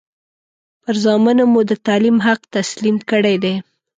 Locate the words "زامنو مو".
1.03-1.61